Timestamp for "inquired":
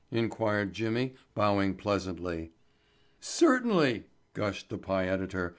0.09-0.73